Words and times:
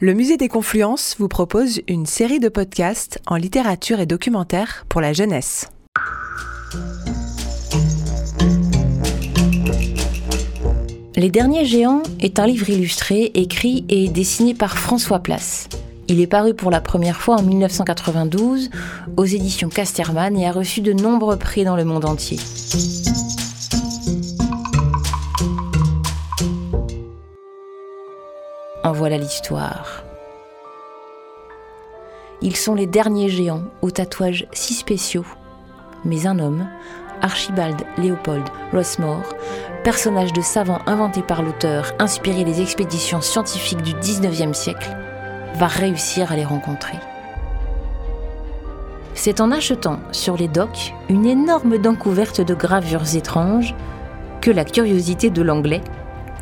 Le 0.00 0.14
Musée 0.14 0.36
des 0.36 0.46
Confluences 0.46 1.16
vous 1.18 1.26
propose 1.26 1.80
une 1.88 2.06
série 2.06 2.38
de 2.38 2.48
podcasts 2.48 3.18
en 3.26 3.34
littérature 3.34 3.98
et 3.98 4.06
documentaire 4.06 4.84
pour 4.88 5.00
la 5.00 5.12
jeunesse. 5.12 5.66
Les 11.16 11.30
Derniers 11.30 11.64
Géants 11.64 12.04
est 12.20 12.38
un 12.38 12.46
livre 12.46 12.70
illustré, 12.70 13.32
écrit 13.34 13.84
et 13.88 14.08
dessiné 14.08 14.54
par 14.54 14.78
François 14.78 15.18
Place. 15.18 15.68
Il 16.06 16.20
est 16.20 16.28
paru 16.28 16.54
pour 16.54 16.70
la 16.70 16.80
première 16.80 17.20
fois 17.20 17.34
en 17.34 17.42
1992 17.42 18.70
aux 19.16 19.24
éditions 19.24 19.68
Casterman 19.68 20.36
et 20.36 20.46
a 20.46 20.52
reçu 20.52 20.80
de 20.80 20.92
nombreux 20.92 21.38
prix 21.38 21.64
dans 21.64 21.74
le 21.74 21.84
monde 21.84 22.04
entier. 22.04 22.38
Voilà 28.92 29.18
l'histoire. 29.18 30.02
Ils 32.40 32.56
sont 32.56 32.74
les 32.74 32.86
derniers 32.86 33.28
géants 33.28 33.64
aux 33.82 33.90
tatouages 33.90 34.46
si 34.52 34.72
spéciaux. 34.72 35.26
Mais 36.04 36.26
un 36.26 36.38
homme, 36.38 36.66
Archibald 37.20 37.82
Leopold 37.98 38.44
Rossmore, 38.72 39.34
personnage 39.84 40.32
de 40.32 40.40
savant 40.40 40.78
inventé 40.86 41.22
par 41.22 41.42
l'auteur, 41.42 41.92
inspiré 41.98 42.44
des 42.44 42.62
expéditions 42.62 43.20
scientifiques 43.20 43.82
du 43.82 43.92
19e 43.94 44.54
siècle, 44.54 44.96
va 45.56 45.66
réussir 45.66 46.32
à 46.32 46.36
les 46.36 46.44
rencontrer. 46.44 46.98
C'est 49.14 49.40
en 49.40 49.50
achetant 49.50 49.98
sur 50.12 50.36
les 50.36 50.48
docks 50.48 50.94
une 51.08 51.26
énorme 51.26 51.78
dent 51.78 51.96
couverte 51.96 52.40
de 52.40 52.54
gravures 52.54 53.16
étranges 53.16 53.74
que 54.40 54.50
la 54.50 54.64
curiosité 54.64 55.30
de 55.30 55.42
l'anglais 55.42 55.82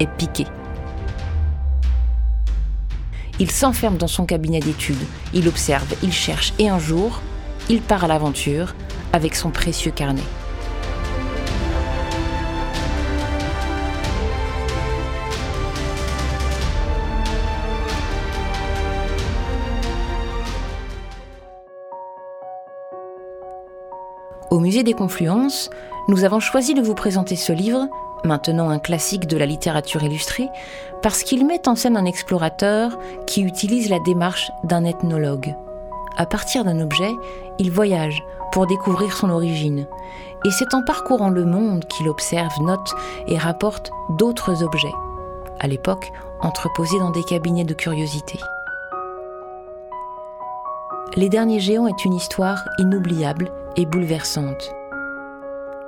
est 0.00 0.10
piquée. 0.10 0.46
Il 3.40 3.50
s'enferme 3.50 3.96
dans 3.96 4.06
son 4.06 4.26
cabinet 4.26 4.60
d'études, 4.60 4.96
il 5.32 5.48
observe, 5.48 5.94
il 6.02 6.12
cherche 6.12 6.52
et 6.58 6.68
un 6.68 6.78
jour, 6.78 7.20
il 7.70 7.80
part 7.80 8.04
à 8.04 8.06
l'aventure 8.06 8.74
avec 9.12 9.34
son 9.34 9.50
précieux 9.50 9.90
carnet. 9.90 10.22
Au 24.50 24.60
Musée 24.60 24.82
des 24.82 24.92
Confluences, 24.92 25.70
nous 26.08 26.24
avons 26.24 26.38
choisi 26.38 26.74
de 26.74 26.82
vous 26.82 26.94
présenter 26.94 27.36
ce 27.36 27.54
livre, 27.54 27.88
maintenant 28.24 28.70
un 28.70 28.78
classique 28.78 29.26
de 29.26 29.36
la 29.36 29.46
littérature 29.46 30.02
illustrée, 30.02 30.48
parce 31.02 31.22
qu'il 31.22 31.46
met 31.46 31.68
en 31.68 31.74
scène 31.74 31.96
un 31.96 32.04
explorateur 32.04 32.98
qui 33.26 33.42
utilise 33.42 33.90
la 33.90 33.98
démarche 34.00 34.50
d'un 34.64 34.84
ethnologue. 34.84 35.54
À 36.16 36.26
partir 36.26 36.64
d'un 36.64 36.80
objet, 36.80 37.10
il 37.58 37.70
voyage 37.70 38.22
pour 38.52 38.66
découvrir 38.66 39.16
son 39.16 39.30
origine. 39.30 39.86
Et 40.44 40.50
c'est 40.50 40.74
en 40.74 40.82
parcourant 40.82 41.30
le 41.30 41.44
monde 41.44 41.84
qu'il 41.86 42.08
observe, 42.08 42.52
note 42.60 42.94
et 43.26 43.38
rapporte 43.38 43.90
d'autres 44.10 44.62
objets, 44.62 44.92
à 45.60 45.66
l'époque 45.66 46.12
entreposés 46.40 46.98
dans 46.98 47.10
des 47.10 47.22
cabinets 47.22 47.64
de 47.64 47.74
curiosité. 47.74 48.38
Les 51.14 51.28
Derniers 51.28 51.60
Géants 51.60 51.86
est 51.86 52.04
une 52.04 52.14
histoire 52.14 52.64
inoubliable 52.78 53.52
et 53.76 53.86
bouleversante. 53.86 54.74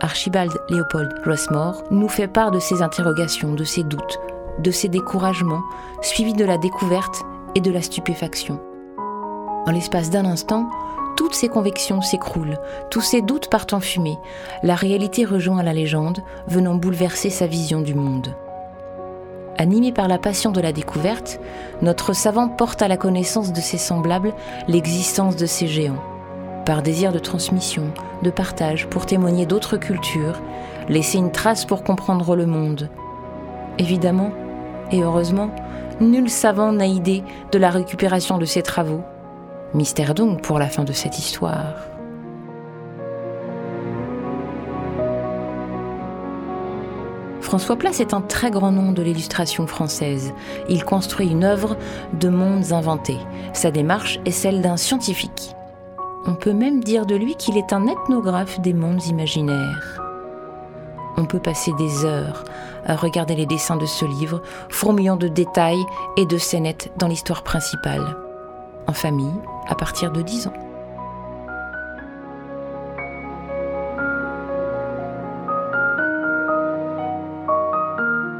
Archibald 0.00 0.52
Leopold 0.68 1.12
Rossmore 1.24 1.82
nous 1.90 2.08
fait 2.08 2.28
part 2.28 2.50
de 2.50 2.60
ses 2.60 2.82
interrogations, 2.82 3.54
de 3.54 3.64
ses 3.64 3.82
doutes, 3.82 4.20
de 4.60 4.70
ses 4.70 4.88
découragements, 4.88 5.62
suivis 6.02 6.34
de 6.34 6.44
la 6.44 6.58
découverte 6.58 7.24
et 7.54 7.60
de 7.60 7.70
la 7.70 7.82
stupéfaction. 7.82 8.60
En 9.66 9.70
l'espace 9.72 10.10
d'un 10.10 10.24
instant, 10.24 10.68
toutes 11.16 11.34
ses 11.34 11.48
convictions 11.48 12.00
s'écroulent, 12.00 12.58
tous 12.90 13.00
ses 13.00 13.22
doutes 13.22 13.50
partent 13.50 13.72
en 13.72 13.80
fumée, 13.80 14.18
la 14.62 14.76
réalité 14.76 15.24
rejoint 15.24 15.62
la 15.62 15.72
légende, 15.72 16.20
venant 16.46 16.76
bouleverser 16.76 17.30
sa 17.30 17.46
vision 17.46 17.80
du 17.80 17.94
monde. 17.94 18.34
Animé 19.56 19.90
par 19.90 20.06
la 20.06 20.18
passion 20.18 20.52
de 20.52 20.60
la 20.60 20.72
découverte, 20.72 21.40
notre 21.82 22.12
savant 22.12 22.48
porte 22.48 22.82
à 22.82 22.88
la 22.88 22.96
connaissance 22.96 23.52
de 23.52 23.60
ses 23.60 23.78
semblables 23.78 24.32
l'existence 24.68 25.34
de 25.34 25.46
ces 25.46 25.66
géants 25.66 26.17
par 26.68 26.82
désir 26.82 27.12
de 27.12 27.18
transmission, 27.18 27.84
de 28.22 28.28
partage, 28.28 28.88
pour 28.88 29.06
témoigner 29.06 29.46
d'autres 29.46 29.78
cultures, 29.78 30.38
laisser 30.90 31.16
une 31.16 31.32
trace 31.32 31.64
pour 31.64 31.82
comprendre 31.82 32.36
le 32.36 32.44
monde. 32.44 32.90
Évidemment, 33.78 34.32
et 34.92 35.02
heureusement, 35.02 35.48
nul 35.98 36.28
savant 36.28 36.72
n'a 36.72 36.84
idée 36.84 37.22
de 37.52 37.58
la 37.58 37.70
récupération 37.70 38.36
de 38.36 38.44
ses 38.44 38.60
travaux. 38.60 39.00
Mystère 39.72 40.12
donc 40.12 40.42
pour 40.42 40.58
la 40.58 40.66
fin 40.66 40.84
de 40.84 40.92
cette 40.92 41.18
histoire. 41.18 41.74
François 47.40 47.76
Place 47.76 48.00
est 48.00 48.12
un 48.12 48.20
très 48.20 48.50
grand 48.50 48.72
nom 48.72 48.92
de 48.92 49.00
l'illustration 49.00 49.66
française. 49.66 50.34
Il 50.68 50.84
construit 50.84 51.30
une 51.30 51.44
œuvre 51.44 51.78
de 52.12 52.28
mondes 52.28 52.72
inventés. 52.72 53.20
Sa 53.54 53.70
démarche 53.70 54.20
est 54.26 54.32
celle 54.32 54.60
d'un 54.60 54.76
scientifique. 54.76 55.54
On 56.26 56.34
peut 56.34 56.52
même 56.52 56.82
dire 56.82 57.06
de 57.06 57.14
lui 57.14 57.36
qu'il 57.36 57.56
est 57.56 57.72
un 57.72 57.86
ethnographe 57.86 58.60
des 58.60 58.74
mondes 58.74 59.04
imaginaires. 59.06 60.02
On 61.16 61.24
peut 61.24 61.40
passer 61.40 61.72
des 61.78 62.04
heures 62.04 62.44
à 62.84 62.96
regarder 62.96 63.34
les 63.34 63.46
dessins 63.46 63.76
de 63.76 63.86
ce 63.86 64.04
livre, 64.04 64.42
fourmillant 64.68 65.16
de 65.16 65.28
détails 65.28 65.84
et 66.16 66.26
de 66.26 66.38
scénettes 66.38 66.92
dans 66.96 67.08
l'histoire 67.08 67.42
principale, 67.42 68.16
en 68.86 68.92
famille, 68.92 69.34
à 69.68 69.74
partir 69.74 70.12
de 70.12 70.22
10 70.22 70.46
ans. 70.48 70.52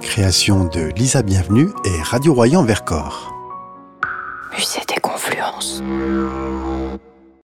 Création 0.00 0.64
de 0.64 0.92
Lisa 0.96 1.22
Bienvenue 1.22 1.70
et 1.84 2.02
Radio 2.02 2.34
Royan 2.34 2.64
Vercors. 2.64 3.32
Musée 4.52 4.80
des 4.88 5.00
Confluences. 5.00 5.82